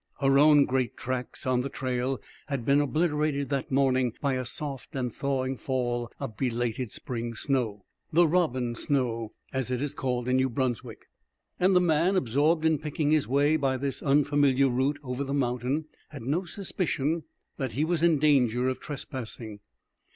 [0.19, 4.95] Her own great tracks on the trail had been obliterated that morning by a soft
[4.95, 10.37] and thawing fall of belated spring snow "the robin snow," as it is called in
[10.37, 11.05] New Brunswick
[11.59, 15.85] and the man, absorbed in picking his way by this unfamiliar route over the mountain,
[16.09, 17.21] had no suspicion
[17.57, 19.59] that he was in danger of trespassing.